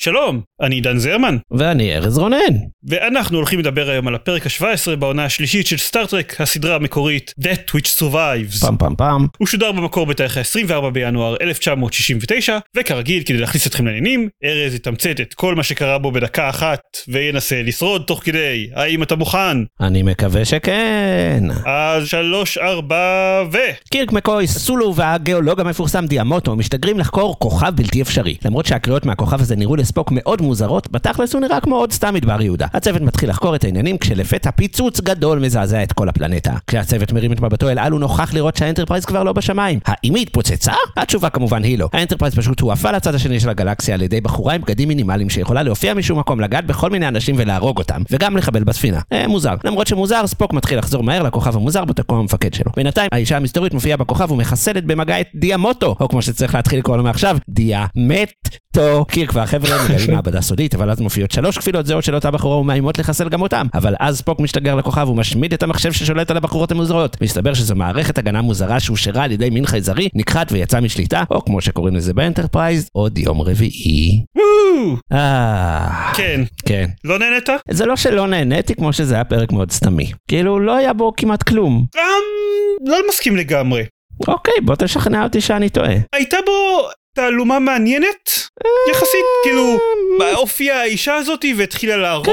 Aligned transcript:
שלום, 0.00 0.40
אני 0.62 0.74
עידן 0.74 0.98
זרמן, 0.98 1.36
ואני 1.50 1.96
ארז 1.96 2.18
רונן. 2.18 2.54
ואנחנו 2.88 3.36
הולכים 3.36 3.58
לדבר 3.58 3.90
היום 3.90 4.08
על 4.08 4.14
הפרק 4.14 4.46
ה-17 4.46 4.96
בעונה 4.96 5.24
השלישית 5.24 5.66
של 5.66 5.76
סטארט-טרק, 5.78 6.40
הסדרה 6.40 6.76
המקורית 6.76 7.34
That 7.40 7.74
Which 7.74 8.00
Survives. 8.00 8.60
פעם 8.60 8.76
פעם 8.78 8.94
פעם. 8.96 9.26
הוא 9.38 9.46
שודר 9.46 9.72
במקור 9.72 10.06
בתאריך 10.06 10.36
ה-24 10.36 10.90
בינואר 10.90 11.36
1969, 11.40 12.58
וכרגיל, 12.76 13.22
כדי 13.22 13.38
להכניס 13.38 13.66
אתכם 13.66 13.86
לעניינים, 13.86 14.28
ארז 14.44 14.74
יתמצת 14.74 15.20
את 15.20 15.34
כל 15.34 15.54
מה 15.54 15.62
שקרה 15.62 15.98
בו 15.98 16.12
בדקה 16.12 16.48
אחת, 16.50 16.80
וינסה 17.08 17.62
לשרוד 17.62 18.02
תוך 18.06 18.24
כדי. 18.24 18.70
האם 18.74 19.02
אתה 19.02 19.16
מוכן? 19.16 19.58
אני 19.80 20.02
מקווה 20.02 20.44
שכן. 20.44 21.44
אז 21.66 22.08
שלוש, 22.08 22.58
ארבע, 22.58 23.44
ו... 23.52 23.58
קירק 23.90 24.12
מקוי, 24.12 24.46
סולו 24.46 24.94
והגיאולוג 24.94 25.60
המפורסם 25.60 26.06
ד'אמאטו 26.06 26.56
משתגרים 26.56 26.98
לחקור 26.98 27.38
כוכב 27.38 27.72
בלתי 27.76 28.02
אפשרי. 28.02 28.36
למרות 28.44 28.66
שהקריאות 28.66 29.06
מהכוכב 29.06 29.40
הזה 29.40 29.56
נראו 29.56 29.76
לספוק 29.88 30.12
מאוד 30.12 30.42
מוזרות, 30.42 30.90
בתכלס 30.90 31.34
הוא 31.34 31.40
נראה 31.40 31.60
כמו 31.60 31.76
עוד 31.76 31.92
סתם 31.92 32.14
מדבר 32.14 32.42
יהודה. 32.42 32.66
הצוות 32.72 33.02
מתחיל 33.02 33.30
לחקור 33.30 33.54
את 33.54 33.64
העניינים 33.64 33.98
כשלפתע 33.98 34.50
פיצוץ 34.50 35.00
גדול 35.00 35.38
מזעזע 35.38 35.82
את 35.82 35.92
כל 35.92 36.08
הפלנטה. 36.08 36.52
כשהצוות 36.66 37.12
מרים 37.12 37.32
את 37.32 37.40
מבטו 37.40 37.68
אל 37.68 37.78
על 37.78 37.92
הוא 37.92 38.00
נוכח 38.00 38.34
לראות 38.34 38.56
שהאנטרפרייז 38.56 39.04
כבר 39.04 39.22
לא 39.22 39.32
בשמיים. 39.32 39.78
האם 39.86 40.14
היא 40.14 40.22
התפוצצה? 40.22 40.72
התשובה 40.96 41.30
כמובן 41.30 41.62
היא 41.62 41.78
לא. 41.78 41.88
האנטרפרייז 41.92 42.34
פשוט 42.34 42.60
הועפה 42.60 42.90
לצד 42.90 43.14
השני 43.14 43.40
של 43.40 43.48
הגלקסיה 43.48 43.94
על 43.94 44.02
ידי 44.02 44.20
בחורה 44.20 44.54
עם 44.54 44.60
בגדים 44.60 44.88
מינימליים 44.88 45.30
שיכולה 45.30 45.62
להופיע 45.62 45.94
משום 45.94 46.18
מקום, 46.18 46.40
לגעת 46.40 46.66
בכל 46.66 46.90
מיני 46.90 47.08
אנשים 47.08 47.34
ולהרוג 47.38 47.78
אותם, 47.78 48.02
וגם 48.10 48.36
לחבל 48.36 48.64
בספינה. 48.64 49.00
אה, 49.12 49.28
מוזר. 49.28 49.54
למרות 49.64 49.86
שמוזר, 49.86 50.26
ספוק 50.26 50.52
מתחיל 50.52 50.78
לחזור 50.78 51.02
מהר 51.02 51.22
לכוכב 51.22 51.56
המוזר 51.56 51.84
בתקום 51.84 52.18
המפקד 52.18 52.54
שלו. 52.54 52.72
בינתיים, 52.76 53.08
האישה 53.12 53.36
המסתורית 53.36 53.74
מופיעה 53.74 53.96
בכוכב 53.96 54.32
ומחסלת 54.32 54.84
במגע 54.84 55.20
את 55.20 55.26
ד'אמאטו, 55.34 55.96
או 56.00 56.08
כמו 56.08 56.22
שצריך 56.22 56.54
להתחיל 56.54 56.78
לקרוא 56.78 56.96
לו 56.96 57.02
מעכשיו, 57.02 57.36
ד'אמאטו. 58.78 59.04
קירק 59.04 59.30
והחבר'ה 59.34 59.84
מגלים 59.84 60.10
מעבדה 60.14 60.40
סודית, 60.40 60.74
אבל 60.74 60.90
אז 60.90 61.00
מופיעות 61.00 61.30
שלוש 61.30 61.58
כפילות 61.58 61.86
זהות 61.86 62.04
של 62.04 62.14
אותה 62.14 62.30
בחורה 62.30 62.56
ומאיימות 62.56 62.98
לחסל 62.98 63.28
גם 63.28 63.42
אותם. 63.42 63.66
אבל 63.74 63.94
אז 64.00 64.18
ספוק 64.18 64.40
משתגר 64.40 64.74
לכוכב 64.74 65.08
ומשמיד 65.08 65.52
את 65.52 65.62
המחשב 65.62 65.92
ששולט 65.92 66.30
על 66.30 66.36
הבחורות 66.36 66.72
המוזרות. 66.72 67.16
מסתבר 67.20 67.54
שזו 67.54 67.74
מערכת 67.74 68.18
הגנה 68.18 68.42
מוזרה 68.42 68.80
שהושארה 68.80 69.24
על 69.24 69.32
ידי 69.32 69.50
מין 69.50 69.66
חייזרי, 69.66 70.08
נכחד 70.14 70.46
ויצא 70.50 70.80
משליטה, 70.80 71.24
או 71.30 71.44
כמו 71.44 71.60
שקוראים 71.60 71.96
לזה 71.96 72.14
באנטרפרייז, 72.14 72.88
עוד 72.92 73.18
יום 73.18 73.40
רביעי. 73.40 74.24
אה... 75.12 76.12
כן. 76.14 76.40
כן. 76.66 76.88
לא 77.04 77.18
נהנית? 77.18 77.48
זה 77.70 77.86
לא 77.86 77.96
שלא 77.96 78.26
נהניתי 78.26 78.74
כמו 78.74 78.92
שזה 78.92 79.14
היה 79.14 79.24
פרק 79.24 79.52
מאוד 79.52 79.70
סתמי. 79.70 80.12
כאילו, 80.28 80.60
לא 80.60 80.76
היה 80.76 80.92
בו 80.92 81.12
כמעט 81.16 81.42
כלום. 81.42 81.86
אמ... 81.96 82.88
לא 82.90 82.98
מסכים 83.08 83.36
לגמרי. 83.36 83.84
אוקיי, 84.28 84.54
בוא 84.62 84.74
תשכנע 84.78 85.24
אותי 85.24 85.40
שאני 85.40 85.68
טועה. 85.68 85.94
הייתה 86.12 86.36
בו 86.46 86.88
תעלומה 87.18 87.58
מעניינת 87.58 88.30
יחסית 88.90 89.24
כאילו 89.42 89.78
הופיעה 90.36 90.80
האישה 90.80 91.14
הזאתי 91.14 91.54
והתחילה 91.56 91.96
להרוג 91.96 92.28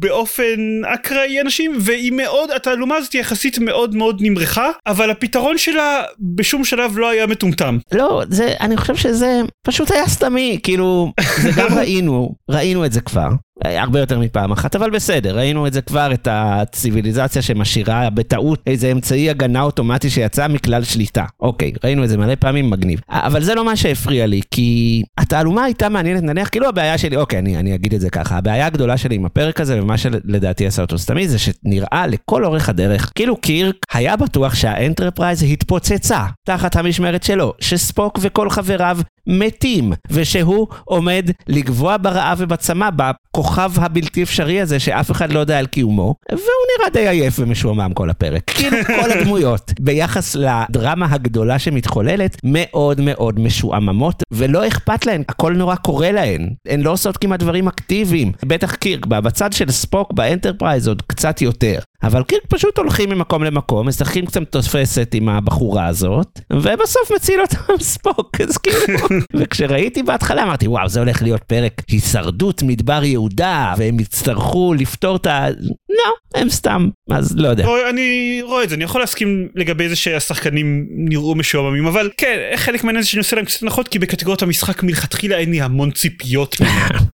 באופן 0.00 0.84
אקראי 0.86 1.40
אנשים 1.40 1.76
והיא 1.80 2.12
מאוד 2.12 2.50
התעלומה 2.50 2.96
הזאת 2.96 3.14
יחסית 3.14 3.58
מאוד 3.58 3.94
מאוד 3.94 4.18
נמרחה 4.20 4.70
אבל 4.86 5.10
הפתרון 5.10 5.58
שלה 5.58 6.02
בשום 6.34 6.64
שלב 6.64 6.98
לא 6.98 7.08
היה 7.08 7.26
מטומטם. 7.26 7.78
לא, 7.92 8.22
זה, 8.30 8.54
אני 8.60 8.76
חושב 8.76 8.96
שזה 8.96 9.40
פשוט 9.66 9.90
היה 9.90 10.08
סתמי, 10.08 10.58
כאילו, 10.62 11.12
זה 11.42 11.50
גם 11.56 11.74
ראינו, 11.78 12.34
ראינו 12.50 12.84
את 12.84 12.92
זה 12.92 13.00
כבר. 13.00 13.28
הרבה 13.64 14.00
יותר 14.00 14.18
מפעם 14.18 14.52
אחת, 14.52 14.76
אבל 14.76 14.90
בסדר, 14.90 15.36
ראינו 15.36 15.66
את 15.66 15.72
זה 15.72 15.82
כבר, 15.82 16.12
את 16.14 16.28
הציוויליזציה 16.30 17.42
שמשאירה 17.42 18.10
בטעות 18.10 18.62
איזה 18.66 18.92
אמצעי 18.92 19.30
הגנה 19.30 19.62
אוטומטי 19.62 20.10
שיצא 20.10 20.48
מכלל 20.48 20.84
שליטה. 20.84 21.24
אוקיי, 21.40 21.72
ראינו 21.84 22.04
את 22.04 22.08
זה 22.08 22.16
מלא 22.16 22.34
פעמים, 22.34 22.70
מגניב. 22.70 23.00
אבל 23.08 23.42
זה 23.42 23.54
לא 23.54 23.64
מה 23.64 23.76
שהפריע 23.76 24.26
לי, 24.26 24.40
כי 24.50 25.02
התעלומה 25.18 25.64
הייתה 25.64 25.88
מעניינת, 25.88 26.22
נניח, 26.22 26.48
כאילו 26.48 26.68
הבעיה 26.68 26.98
שלי, 26.98 27.16
אוקיי, 27.16 27.38
אני, 27.38 27.56
אני 27.56 27.74
אגיד 27.74 27.94
את 27.94 28.00
זה 28.00 28.10
ככה, 28.10 28.36
הבעיה 28.36 28.66
הגדולה 28.66 28.96
שלי 28.96 29.14
עם 29.14 29.24
הפרק 29.24 29.60
הזה, 29.60 29.82
ומה 29.82 29.98
שלדעתי 29.98 30.66
עשה 30.66 30.82
אותו 30.82 30.98
סתמי, 30.98 31.28
זה 31.28 31.38
שנראה 31.38 32.06
לכל 32.06 32.44
אורך 32.44 32.68
הדרך, 32.68 33.12
כאילו 33.14 33.36
קירק 33.36 33.76
היה 33.92 34.16
בטוח 34.16 34.54
שהאנטרפרייז 34.54 35.42
התפוצצה 35.42 36.24
תחת 36.46 36.76
המשמרת 36.76 37.22
שלו, 37.22 37.52
שספוק 37.60 38.18
וכל 38.22 38.50
חבריו 38.50 38.98
מתים, 39.30 39.92
ושהוא 40.10 40.66
עומד 40.84 41.30
לגווע 41.48 41.98
ברעב 41.98 42.38
ובצמא 42.40 42.88
בכוכב 42.90 43.72
הבלתי 43.76 44.22
אפשרי 44.22 44.60
הזה 44.60 44.78
שאף 44.78 45.10
אחד 45.10 45.32
לא 45.32 45.38
יודע 45.38 45.58
על 45.58 45.66
קיומו, 45.66 46.14
והוא 46.30 46.40
נראה 46.78 46.90
די 46.92 47.08
עייף 47.08 47.38
ומשועמם 47.38 47.92
כל 47.94 48.10
הפרק. 48.10 48.42
כאילו 48.56 48.76
כל 48.86 49.10
הדמויות, 49.10 49.72
ביחס 49.80 50.36
לדרמה 50.36 51.06
הגדולה 51.10 51.58
שמתחוללת, 51.58 52.36
מאוד 52.44 53.00
מאוד 53.00 53.40
משועממות, 53.40 54.22
ולא 54.30 54.66
אכפת 54.66 55.06
להן, 55.06 55.22
הכל 55.28 55.52
נורא 55.52 55.74
קורה 55.74 56.12
להן. 56.12 56.48
הן 56.68 56.80
לא 56.80 56.90
עושות 56.90 57.16
כמעט 57.16 57.40
דברים 57.40 57.68
אקטיביים. 57.68 58.32
בטח 58.44 58.74
קירק, 58.74 59.06
בצד 59.06 59.52
של 59.52 59.70
ספוק 59.70 60.12
באנטרפרייז 60.12 60.88
עוד 60.88 61.02
קצת 61.02 61.42
יותר. 61.42 61.78
אבל 62.02 62.22
קירק 62.22 62.42
פשוט 62.48 62.78
הולכים 62.78 63.10
ממקום 63.10 63.44
למקום, 63.44 63.88
משחקים 63.88 64.26
קצת 64.26 64.42
תופסת 64.50 65.10
עם 65.14 65.28
הבחורה 65.28 65.86
הזאת, 65.86 66.40
ובסוף 66.52 67.12
מציל 67.14 67.40
אותם 67.40 67.78
ספוק, 67.92 68.40
אז 68.40 68.58
כאילו... 68.58 69.06
וכשראיתי 69.38 70.02
בהתחלה 70.02 70.42
אמרתי, 70.42 70.68
וואו, 70.68 70.88
זה 70.88 71.00
הולך 71.00 71.22
להיות 71.22 71.42
פרק 71.42 71.82
הישרדות 71.88 72.62
מדבר 72.62 73.04
יהודה, 73.04 73.74
והם 73.76 74.00
יצטרכו 74.00 74.74
לפתור 74.78 75.16
את 75.16 75.26
ה... 75.26 75.46
לא, 75.88 76.40
הם 76.40 76.50
סתם, 76.50 76.88
אז 77.10 77.36
לא 77.36 77.48
יודע. 77.48 77.66
אני 77.90 78.40
רואה 78.42 78.64
את 78.64 78.68
זה, 78.68 78.74
אני 78.74 78.84
יכול 78.84 79.00
להסכים 79.00 79.48
לגבי 79.54 79.88
זה 79.88 79.96
שהשחקנים 79.96 80.86
נראו 80.90 81.34
משועממים, 81.34 81.86
אבל 81.86 82.10
כן, 82.16 82.38
חלק 82.56 82.84
מהעניין 82.84 83.02
זה 83.02 83.08
שאני 83.08 83.18
עושה 83.18 83.36
להם 83.36 83.44
קצת 83.44 83.62
הנחות, 83.62 83.88
כי 83.88 83.98
בקטגוריות 83.98 84.42
המשחק 84.42 84.82
מלכתחילה 84.82 85.38
אין 85.38 85.50
לי 85.50 85.60
המון 85.60 85.90
ציפיות. 85.90 86.56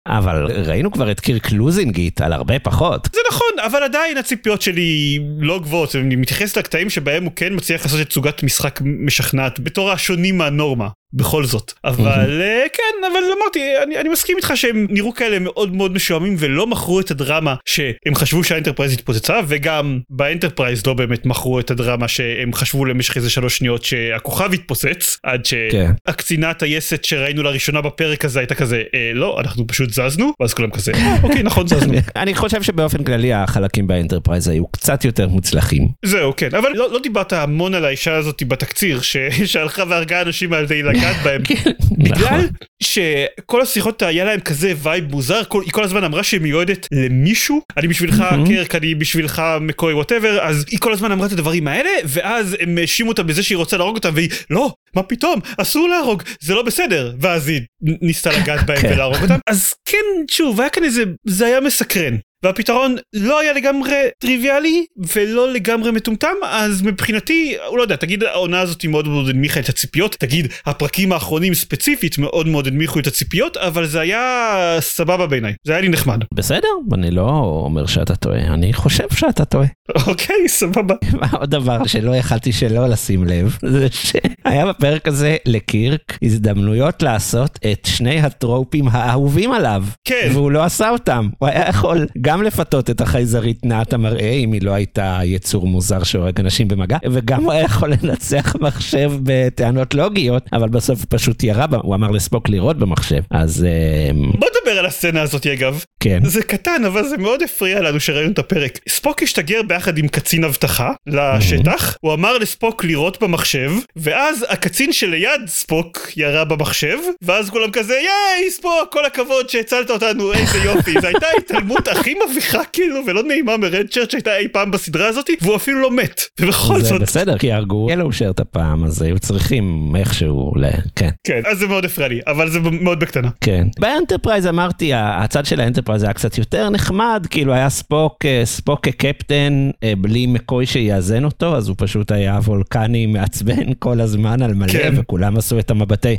אבל 0.08 0.46
ראינו 0.66 0.92
כבר 0.92 1.12
את 1.12 1.20
קירק 1.20 1.52
לוזינגיט 1.52 2.22
על 2.22 2.34
הרבה 2.34 2.60
פחות. 2.60 3.08
זה 3.14 3.20
נכון, 3.32 3.48
אבל 3.66 3.84
עדיין 3.84 4.18
הציפיות 4.18 4.62
שלי 4.74 5.20
לא 5.40 5.60
גבוהות, 5.60 5.96
אני 5.96 6.16
מתייחס 6.16 6.58
לקטעים 6.58 6.90
שבהם 6.90 7.24
הוא 7.24 7.32
כן 7.36 7.54
מצליח 7.56 7.84
לעשות 7.84 8.02
את 8.02 8.08
תצוגת 8.10 8.44
משחק 8.44 8.80
משכנעת 8.84 9.60
בתור 9.60 9.92
השונים 9.92 10.38
מהנורמה. 10.38 10.88
בכל 11.14 11.46
זאת 11.46 11.74
אבל 11.86 12.42
mm-hmm. 12.42 12.70
כן 12.74 13.08
אבל 13.12 13.20
אמרתי 13.42 13.60
אני, 13.84 14.00
אני 14.00 14.10
מסכים 14.10 14.38
איתך 14.38 14.52
שהם 14.56 14.88
נראו 14.90 15.14
כאלה 15.14 15.40
מאוד 15.40 15.76
מאוד 15.76 15.94
משועממים 15.94 16.36
ולא 16.40 16.68
מכרו 16.68 17.00
את 17.00 17.12
הדרמה 17.12 17.56
שהם 17.66 18.16
חשבו 18.16 18.44
שהאנטרפרייז 18.44 18.94
התפוצצה 18.94 19.40
וגם 19.48 20.00
באנטרפרייז 20.10 20.88
לא 20.88 20.94
באמת 20.94 21.26
מכרו 21.26 21.60
את 21.60 21.72
הדרמה 21.72 22.08
שהם 22.08 22.54
חשבו 22.54 22.86
למשך 22.86 23.18
איזה 23.18 23.30
שלוש 23.30 23.58
שניות 23.58 23.84
שהכוכב 23.84 24.54
התפוצץ 24.54 25.18
עד 25.24 25.48
כן. 25.72 25.92
שהקצינה 26.08 26.50
הטייסת 26.50 27.04
שראינו 27.04 27.44
לראשונה 27.44 27.82
בפרק 27.82 28.26
הזה 28.26 28.40
הייתה 28.40 28.56
כזה 28.56 28.84
אה, 28.96 29.12
לא 29.14 29.40
אנחנו 29.40 29.68
פשוט 29.68 29.90
זזנו 29.90 30.34
ואז 30.40 30.54
כולם 30.54 30.72
כזה 30.72 30.92
אוקיי 31.24 31.44
נכון 31.44 31.68
זזנו. 31.74 31.94
אני 32.16 32.36
חושב 32.36 32.64
שבאופן 32.64 33.04
כללי 33.04 33.34
החלקים 33.34 33.88
באנטרפרייז 33.88 34.48
היו 34.48 34.68
קצת 34.68 35.06
יותר 35.06 35.28
מוצלחים. 35.28 35.88
זהו 36.06 36.34
כן 36.38 36.50
אבל 36.56 36.70
לא, 36.74 36.92
לא 36.92 37.00
דיברת 37.04 37.34
המון 37.34 37.74
על 37.74 37.86
האישה 37.86 38.16
הזאת 38.16 38.44
בתקציר 38.48 39.02
שהלכה 39.46 39.84
והרגה 39.88 40.22
אנשים 40.22 40.54
על 40.54 40.64
ידי 40.64 40.84
לגעת 41.04 41.24
בהם. 41.24 41.42
בגלל 42.06 42.48
שכל 42.84 43.62
השיחות 43.62 44.02
היה 44.02 44.26
להם 44.26 44.40
כזה 44.40 44.74
vibe 44.78 45.12
מוזר 45.12 45.42
היא 45.54 45.72
כל 45.72 45.84
הזמן 45.84 46.04
אמרה 46.04 46.24
שהיא 46.24 46.42
מיועדת 46.42 46.88
למישהו 46.92 47.62
אני 47.78 47.88
בשבילך 47.88 48.24
קירק 48.48 48.76
אני 48.76 48.96
בשבילך 48.96 49.42
מקוי 49.62 49.94
whatever 49.94 50.40
אז 50.42 50.66
היא 50.72 50.80
כל 50.80 50.94
הזמן 50.94 51.12
אמרה 51.12 51.28
את 51.28 51.32
הדברים 51.32 51.68
האלה 51.68 51.90
ואז 52.06 52.58
הם 52.60 52.78
האשימו 52.78 53.10
אותה 53.10 53.24
בזה 53.24 53.44
שהיא 53.44 53.58
רוצה 53.58 53.78
להרוג 53.78 53.96
אותם 53.96 54.12
והיא 54.14 54.30
לא 54.50 54.74
מה 54.96 55.04
פתאום? 55.04 55.40
אסור 55.58 55.90
להרוג 55.90 56.24
זה 56.42 56.54
לא 56.54 56.64
בסדר 56.64 57.14
ואז 57.20 57.48
היא 57.48 57.62
ניסתה 57.82 58.30
לגעת 58.40 58.66
בהם 58.66 58.82
ולהרוג 58.84 59.22
אותם. 59.22 59.38
אז 59.48 59.74
כן 59.86 60.06
שוב 60.32 60.62
היה 60.62 60.70
כאן 60.70 60.84
איזה 60.84 61.04
זה 61.26 61.46
היה 61.46 61.62
מסקרן 61.62 62.16
והפתרון 62.44 62.96
לא 63.14 63.40
היה 63.40 63.54
לגמרי 63.54 63.96
טריוויאלי 64.20 64.86
ולא 65.16 65.54
לגמרי 65.54 65.92
מטומטם 65.92 66.36
אז 66.44 66.82
מבחינתי 66.82 67.56
הוא 67.68 67.78
לא 67.78 67.82
יודע 67.82 67.96
תגיד 67.96 68.24
העונה 68.24 68.62
הזאת 68.62 68.86
מאוד 68.86 69.08
מאוד 69.08 69.30
הנמיכה 69.30 69.60
את 69.60 69.70
הציפיות 69.70 70.16
תגיד 70.20 70.48
הפרקים 70.66 71.12
האחרונים 71.12 71.54
ספציפית 71.54 72.18
מאוד 72.18 72.48
מאוד 72.48 72.68
הנמיכו 72.68 73.00
את 73.00 73.08
הציפיות 73.08 73.58
אבל 73.58 73.86
זה 73.86 74.00
היה 74.00 74.78
סבבה 74.80 75.28
בעיניי 75.28 75.54
זה 75.64 75.74
היה 75.74 75.82
לי 75.82 75.90
נחמד. 75.90 76.20
בסדר 76.34 76.68
אני 76.94 77.12
לא 77.12 77.30
אומר 77.66 77.86
שאתה 77.86 78.16
טועה 78.16 78.40
אני 78.40 78.74
חושב 78.74 79.10
שאתה 79.12 79.46
טועה. 79.46 79.68
אוקיי 80.08 80.48
סבבה. 80.48 80.96
עוד 81.40 81.50
דבר 81.50 81.88
שלא 81.88 82.16
יכלתי 82.16 82.52
שלא 82.52 82.88
לשים 82.88 83.24
לב 83.24 83.58
זה 83.66 83.88
שהיה 83.92 84.66
בפרק 84.66 85.08
הזה 85.08 85.38
לקירק 85.46 86.18
הזדמנויות 86.24 87.04
לעשות 87.04 87.60
את 87.72 87.86
שני 87.86 88.20
הטרופים 88.20 88.88
האהובים 88.88 89.52
עליו. 89.52 89.84
כן. 90.06 90.30
והוא 90.34 90.52
לא 90.52 90.64
עשה 90.64 90.90
אותם 90.90 91.30
הוא 91.40 91.50
היה 91.50 91.70
יכול 91.70 92.08
גם 92.22 92.33
לפתות 92.42 92.90
את 92.90 93.02
החייזרית 93.02 93.66
נעת 93.66 93.94
המראה 93.94 94.30
אם 94.32 94.52
היא 94.52 94.62
לא 94.64 94.72
הייתה 94.72 95.20
יצור 95.24 95.68
מוזר 95.68 96.04
שהורג 96.04 96.40
אנשים 96.40 96.68
במגע 96.68 96.98
וגם 97.12 97.44
הוא 97.44 97.52
היה 97.52 97.64
יכול 97.64 97.94
לנצח 98.04 98.56
מחשב 98.60 99.12
בטענות 99.24 99.94
לוגיות 99.94 100.50
אבל 100.54 100.70
בסוף 100.70 101.00
הוא 101.00 101.08
פשוט 101.10 101.44
ירה 101.44 101.66
הוא 101.82 101.96
אמר 101.96 102.12
לספוק 102.12 102.50
לירות 102.50 102.78
במחשב 102.78 103.22
אז 103.32 103.66
אמ, 104.12 104.32
בוא 104.40 104.48
נדבר 104.60 104.80
על 104.80 104.86
הסצנה 104.86 105.22
הזאת 105.22 105.48
אגב. 105.48 105.84
כן. 106.00 106.20
זה 106.26 106.44
קטן 106.44 106.86
אבל 106.86 107.04
זה 107.04 107.18
מאוד 107.18 107.42
הפריע 107.42 107.82
לנו 107.82 108.00
שראינו 108.00 108.32
את 108.32 108.40
הפרק. 108.40 108.80
ספוק 108.90 109.24
השתגר 109.24 109.62
ביחד 109.62 109.98
עם 109.98 110.08
קצין 110.08 110.44
אבטחה 110.44 110.92
לשטח 111.08 111.98
הוא 112.02 112.14
אמר 112.14 112.38
לספוק 112.38 112.84
לירות 112.84 113.24
במחשב 113.24 113.72
ואז 113.96 114.46
הקצין 114.50 114.94
שליד 114.94 115.42
ספוק 115.48 116.12
ירה 116.18 116.46
במחשב 116.46 116.98
ואז 117.22 117.50
כולם 117.50 117.72
כזה 117.72 117.94
ייי 117.94 118.52
ספוק 118.52 118.92
כל 118.92 119.06
הכבוד 119.06 119.50
שהצלת 119.50 119.90
אותנו 119.90 120.34
איזה 120.34 120.58
יופי 120.58 120.94
זו 121.02 121.08
הייתה 121.08 121.28
התעלמות 121.38 121.88
הכי 121.88 122.14
מביכה 122.32 122.62
כאילו 122.74 123.00
ולא 123.08 123.24
נעימה 123.24 123.58
מרד 123.58 123.86
צ'רץ' 123.92 124.12
שהייתה 124.12 124.38
אי 124.38 124.48
פעם 124.48 124.72
בסדרה 124.72 125.08
הזאת 125.08 125.30
והוא 125.42 125.56
אפילו 125.56 125.80
לא 125.80 125.92
מת 125.92 126.22
ובכל 126.40 126.82
זה 126.82 126.90
זאת 126.90 127.02
בסדר 127.02 127.38
כי 127.38 127.52
הרגו 127.52 127.88
ילו 127.92 128.12
שרט 128.12 128.40
הפעם 128.40 128.84
אז 128.84 129.02
היו 129.02 129.20
צריכים 129.20 129.96
איכשהו 129.96 130.54
ל... 130.56 130.66
כן. 130.96 131.10
כן 131.24 131.42
אז 131.46 131.58
זה 131.58 131.68
מאוד 131.68 131.86
הפריע 131.86 132.08
לי 132.08 132.20
אבל 132.28 132.50
זה 132.50 132.60
מאוד 132.60 133.00
בקטנה. 133.00 133.30
כן. 133.42 133.68
באנטרפרייז 133.80 134.48
אמרתי, 134.48 134.92
הצד 134.94 135.46
של 135.46 135.60
האנטרפרייז 135.60 136.04
היה 136.04 136.14
קצת 136.14 136.38
יותר 136.38 136.70
נחמד, 136.70 137.28
כאילו 137.30 137.54
היה 137.54 137.70
ספוק, 137.70 138.26
אה, 138.26 138.42
ספוק 138.46 138.80
כקפטן 138.86 139.70
אה, 139.84 139.94
בלי 139.98 140.28
מקוי 140.28 140.66
שיאזן 140.66 141.24
אותו, 141.24 141.56
אז 141.56 141.68
הוא 141.68 141.76
פשוט 141.80 142.12
היה 142.12 142.40
וולקני 142.44 143.06
מעצבן 143.06 143.74
כל 143.80 144.02
הזמן 144.02 144.42
על 144.42 144.54
מלא, 144.54 144.72
כן. 144.74 144.94
וכולם 144.98 145.38
עשו 145.38 145.60
את 145.60 145.72
המבטי. 145.72 146.18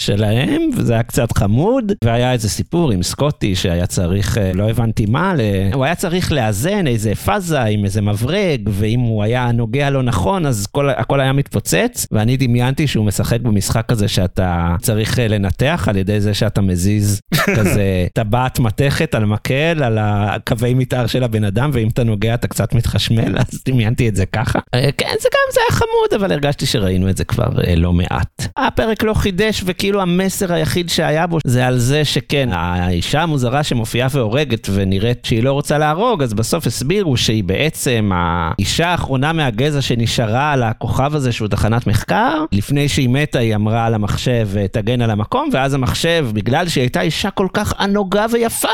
שלהם 0.00 0.70
וזה 0.76 0.92
היה 0.92 1.02
קצת 1.02 1.32
חמוד 1.32 1.92
והיה 2.04 2.32
איזה 2.32 2.48
סיפור 2.48 2.92
עם 2.92 3.02
סקוטי 3.02 3.54
שהיה 3.54 3.86
צריך 3.86 4.38
אה, 4.38 4.52
לא 4.54 4.70
הבנתי 4.70 5.06
מה 5.06 5.34
ל... 5.34 5.40
הוא 5.74 5.84
היה 5.84 5.94
צריך 5.94 6.32
לאזן 6.32 6.86
איזה 6.86 7.14
פאזה 7.14 7.62
עם 7.62 7.84
איזה 7.84 8.02
מברג 8.02 8.60
ואם 8.68 9.00
הוא 9.00 9.22
היה 9.22 9.52
נוגע 9.52 9.90
לא 9.90 10.02
נכון 10.02 10.46
אז 10.46 10.66
כל, 10.66 10.90
הכל 10.90 11.20
היה 11.20 11.32
מתפוצץ 11.32 12.06
ואני 12.12 12.36
דמיינתי 12.36 12.86
שהוא 12.86 13.06
משחק 13.06 13.40
במשחק 13.40 13.92
הזה 13.92 14.08
שאתה 14.08 14.76
צריך 14.80 15.18
אה, 15.18 15.28
לנתח 15.28 15.86
על 15.88 15.96
ידי 15.96 16.20
זה 16.20 16.34
שאתה 16.34 16.60
מזיז 16.60 17.20
כזה 17.56 18.06
טבעת 18.14 18.58
מתכת 18.58 19.14
על 19.14 19.24
מקל 19.24 19.82
על 19.82 19.98
הקווי 20.00 20.74
מתאר 20.74 21.06
של 21.06 21.24
הבן 21.24 21.44
אדם 21.44 21.70
ואם 21.72 21.88
אתה 21.88 22.04
נוגע 22.04 22.34
אתה 22.34 22.48
קצת 22.48 22.74
מתחשמל 22.74 23.38
אז 23.38 23.62
דמיינתי 23.66 24.08
את 24.08 24.16
זה 24.16 24.26
ככה. 24.26 24.58
אה, 24.74 24.88
כן 24.98 25.14
זה 25.20 25.28
גם 25.32 25.52
זה 25.52 25.60
היה 25.60 25.76
חמוד 25.78 26.22
אבל 26.22 26.32
הרגשתי 26.32 26.66
שראינו 26.66 27.10
את 27.10 27.16
זה 27.16 27.24
כבר 27.24 27.48
לא 27.76 27.92
מעט. 27.92 28.46
הפרק 28.56 29.02
לא 29.02 29.14
חידש 29.14 29.62
וכאילו 29.66 29.89
המסר 29.98 30.52
היחיד 30.52 30.88
שהיה 30.88 31.26
בו 31.26 31.38
זה 31.46 31.66
על 31.66 31.78
זה 31.78 32.04
שכן 32.04 32.48
האישה 32.52 33.22
המוזרה 33.22 33.62
שמופיעה 33.62 34.08
והורגת 34.10 34.68
ונראית 34.72 35.24
שהיא 35.24 35.42
לא 35.42 35.52
רוצה 35.52 35.78
להרוג 35.78 36.22
אז 36.22 36.34
בסוף 36.34 36.66
הסבירו 36.66 37.16
שהיא 37.16 37.44
בעצם 37.44 38.10
האישה 38.14 38.88
האחרונה 38.88 39.32
מהגזע 39.32 39.82
שנשארה 39.82 40.52
על 40.52 40.62
הכוכב 40.62 41.14
הזה 41.14 41.32
שהוא 41.32 41.48
תחנת 41.48 41.86
מחקר 41.86 42.44
לפני 42.52 42.88
שהיא 42.88 43.08
מתה 43.08 43.38
היא 43.38 43.54
אמרה 43.54 43.86
על 43.86 43.94
המחשב 43.94 44.48
תגן 44.72 45.02
על 45.02 45.10
המקום 45.10 45.48
ואז 45.52 45.74
המחשב 45.74 46.28
בגלל 46.32 46.68
שהיא 46.68 46.82
הייתה 46.82 47.00
אישה 47.00 47.30
כל 47.30 47.48
כך 47.52 47.80
ענוגה 47.80 48.26
ויפה 48.32 48.68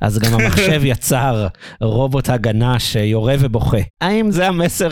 אז 0.00 0.18
גם 0.18 0.40
המחשב 0.40 0.80
יצר 0.92 1.46
רובוט 1.80 2.28
הגנה 2.28 2.78
שיורה 2.78 3.34
ובוכה. 3.38 3.78
האם 4.00 4.30
זה 4.30 4.48
המסר 4.48 4.88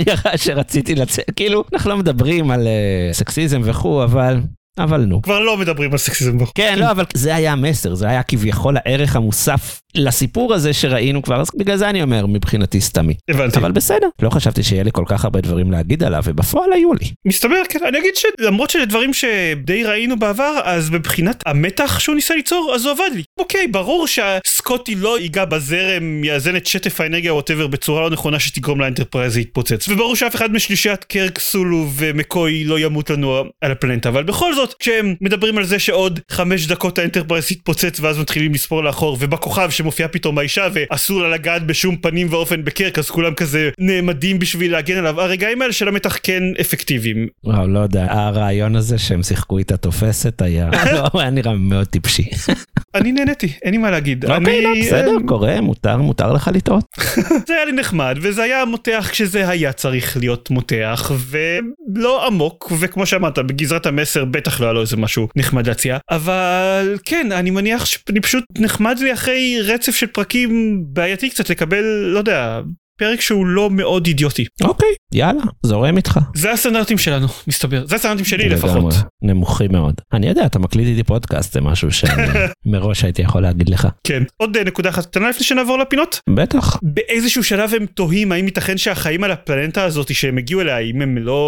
שרציתי 0.36 0.94
לצאת 0.94 1.30
כאילו 1.36 1.64
אנחנו 1.72 1.90
לא 1.90 1.96
מדברים 1.96 2.50
על 2.50 2.66
אה, 2.66 3.12
סקסיזם 3.12 3.60
וכו' 3.64 4.04
אבל 4.04 4.40
אבל 4.78 5.04
נו. 5.04 5.22
כבר 5.22 5.40
לא 5.40 5.56
מדברים 5.56 5.92
על 5.92 5.98
סקסיזם 5.98 6.38
בחוק. 6.38 6.56
כן, 6.56 6.78
לא, 6.78 6.90
אבל 6.90 7.04
זה 7.14 7.34
היה 7.34 7.52
המסר, 7.52 7.94
זה 7.94 8.08
היה 8.08 8.22
כביכול 8.22 8.76
הערך 8.76 9.16
המוסף 9.16 9.81
לסיפור 9.94 10.54
הזה 10.54 10.72
שראינו 10.72 11.22
כבר, 11.22 11.40
אז 11.40 11.50
בגלל 11.56 11.76
זה 11.76 11.90
אני 11.90 12.02
אומר, 12.02 12.26
מבחינתי 12.26 12.80
סתמי. 12.80 13.14
הבנתי. 13.30 13.58
אבל 13.58 13.72
בסדר, 13.72 14.08
לא 14.22 14.30
חשבתי 14.30 14.62
שיהיה 14.62 14.82
לי 14.82 14.90
כל 14.92 15.04
כך 15.06 15.24
הרבה 15.24 15.40
דברים 15.40 15.72
להגיד 15.72 16.02
עליו, 16.02 16.22
ובפועל 16.26 16.72
היו 16.72 16.94
לי. 16.94 17.12
מסתבר 17.26 17.62
כן 17.68 17.78
אני 17.88 17.98
אגיד 17.98 18.14
שלמרות 18.16 18.70
שזה 18.70 18.84
דברים 18.84 19.14
שדי 19.14 19.84
ראינו 19.84 20.18
בעבר 20.18 20.60
אז 20.64 20.90
מבחינת 20.90 21.42
המתח 21.46 21.98
שהוא 21.98 22.14
ניסה 22.14 22.34
ליצור 22.34 22.72
אז 22.74 22.84
הוא 22.84 22.92
עבד 22.92 23.10
לי 23.14 23.22
אוקיי 23.38 23.66
ברור 23.66 24.06
שהסקוטי 24.06 24.94
לא 24.94 25.20
ייגע 25.20 25.44
בזרם 25.44 26.24
יאזן 26.24 26.56
את 26.56 26.66
שטף 26.66 27.00
האנרגיה 27.00 27.34
whatever 27.34 27.66
בצורה 27.66 28.02
לא 28.02 28.10
נכונה 28.10 28.40
שתגרום 28.40 28.80
לאנטרפרייז 28.80 29.36
להתפוצץ 29.36 29.88
וברור 29.88 30.16
שאף 30.16 30.34
אחד 30.34 30.52
משלישיית 30.52 31.04
קירק 31.04 31.38
סולו 31.38 31.88
ומקוי 31.96 32.64
לא 32.64 32.78
ימות 32.78 33.10
לנו 33.10 33.44
על 33.60 33.72
הפלנטה 33.72 34.08
אבל 34.08 34.22
בכל 34.22 34.54
זאת 34.54 34.74
כשהם 34.78 35.14
מדברים 35.20 35.58
על 35.58 35.64
זה 35.64 35.78
שעוד 35.78 36.20
חמש 36.30 36.66
דקות 36.66 36.98
האנטרפרייז 36.98 37.52
יתפוצץ 37.52 38.00
ואז 38.00 38.18
מתחילים 38.18 38.54
לספור 38.54 38.84
לאחור 38.84 39.16
ובכוכב 39.20 39.70
שמופיעה 39.82 40.08
פתאום 40.08 40.38
האישה 40.38 40.68
ואסור 40.72 41.22
לה 41.22 41.28
לגעת 41.28 41.66
בשום 41.66 41.96
פנים 41.96 42.26
ואופן 42.30 42.64
בקירק 42.64 42.98
אז 42.98 43.10
כולם 43.10 43.34
כזה 43.34 43.70
נעמדים 43.78 44.38
בשביל 44.38 44.72
להגן 44.72 44.96
עליו 44.96 45.20
הרגעים 45.20 45.62
האלה 45.62 45.72
של 45.72 45.88
המתח 45.88 46.18
כן 46.22 46.42
אפקטיביים 46.60 47.28
וואו, 47.44 47.68
לא 47.68 47.78
יודע, 47.78 48.06
הרעיון 48.10 48.76
הזה 48.76 48.98
שהם 48.98 49.22
שיחקו 49.22 49.58
איתה 49.58 49.76
תופסת 49.76 50.42
היה, 50.42 50.70
לא, 51.14 51.30
נראה 51.30 51.54
מאוד 51.54 51.86
טיפשי. 51.86 52.24
אני 52.94 53.12
נהניתי 53.12 53.52
אין 53.62 53.72
לי 53.72 53.78
מה 53.78 53.90
להגיד. 53.90 54.24
אוקיי, 54.24 54.62
לא, 54.62 54.70
בסדר, 54.80 55.16
אה, 55.16 55.26
קורה, 55.26 55.60
מותר, 55.60 55.96
מותר 55.96 56.32
לך 56.32 56.50
לטעות. 56.54 56.84
זה 57.48 57.54
היה 57.54 57.64
לי 57.64 57.72
נחמד 57.72 58.18
וזה 58.22 58.42
היה 58.42 58.64
מותח 58.64 59.08
כשזה 59.10 59.48
היה 59.48 59.72
צריך 59.72 60.16
להיות 60.16 60.50
מותח 60.50 61.12
ולא 61.16 62.26
עמוק 62.26 62.72
וכמו 62.80 63.06
שאמרת 63.06 63.38
בגזרת 63.38 63.86
המסר 63.86 64.24
בטח 64.24 64.60
לא 64.60 64.66
היה 64.66 64.72
לו 64.72 64.80
איזה 64.80 64.96
משהו 64.96 65.28
נחמד 65.36 65.66
להציע 65.66 65.98
אבל 66.10 66.98
כן 67.04 67.32
אני 67.32 67.50
מניח 67.50 67.84
שאני 67.84 68.20
פשוט 68.20 68.44
נחמד 68.58 68.98
לי 68.98 69.12
אחרי 69.12 69.58
רצף 69.74 69.92
של 69.92 70.06
פרקים 70.06 70.82
בעייתי 70.86 71.30
קצת 71.30 71.50
לקבל 71.50 71.84
לא 71.84 72.18
יודע 72.18 72.60
פרק 72.98 73.20
שהוא 73.20 73.46
לא 73.46 73.70
מאוד 73.70 74.06
אידיוטי 74.06 74.44
אוקיי, 74.64 74.88
יאללה, 75.14 75.42
זורם 75.62 75.96
איתך. 75.96 76.20
זה 76.34 76.52
הסטנדרטים 76.52 76.98
שלנו 76.98 77.26
מסתבר 77.46 77.86
זה 77.86 77.96
הסטנדרטים 77.96 78.24
שלי 78.24 78.48
לפחות. 78.48 78.94
נמוכים 79.22 79.72
מאוד. 79.72 79.94
אני 80.12 80.28
יודע, 80.28 80.46
אתה 80.46 80.58
מקליט 80.58 80.86
איתי 80.86 81.02
פודקאסט, 81.02 81.52
זה 81.52 81.60
משהו 81.60 81.88
שמראש 81.92 83.02
הייתי 83.04 83.22
יכול 83.22 83.42
להגיד 83.42 83.68
לך. 83.68 83.88
כן 84.06 84.22
עוד 84.36 84.56
אה, 84.56 84.64
נקודה 84.64 84.88
אחת 84.88 85.06
קטנה 85.06 85.28
לפני 85.28 85.44
שנעבור 85.44 85.78
לפינות 85.78 86.20
בטח. 86.30 86.78
באיזשהו 86.82 87.44
שלב 87.44 87.74
הם 87.74 87.86
תוהים 87.86 88.32
האם 88.32 88.44
ייתכן 88.44 88.78
שהחיים 88.78 89.24
על 89.24 89.30
הפלנטה 89.30 89.84
הזאת 89.84 90.14
שהם 90.14 90.38
הגיעו 90.38 90.60
אליה 90.60 90.78
אם 90.78 91.02
הם 91.02 91.18
לא 91.18 91.42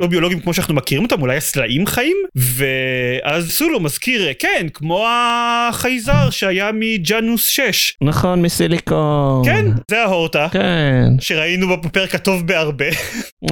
לא 0.00 0.06
ביולוגיים 0.06 0.40
כמו 0.40 0.54
שאנחנו 0.54 0.74
מכירים 0.74 1.04
אותם 1.04 1.22
אולי 1.22 1.36
הסלעים 1.36 1.86
חיים 1.86 2.16
ואז 2.36 3.50
סולו 3.50 3.80
מזכיר 3.80 4.32
כן 4.38 4.66
כמו 4.74 5.06
החייזר 5.08 6.30
שהיה 6.30 6.70
מג'אנוס 6.74 7.46
6 7.48 7.96
נכון, 8.02 8.42
מסיליקון. 8.42 9.42
כן 9.44 9.66
זה 9.90 10.02
ההורטה 10.02 10.48
כן. 10.52 10.75
שראינו 11.20 11.80
בפרק 11.80 12.14
הטוב 12.14 12.46
בהרבה 12.46 12.84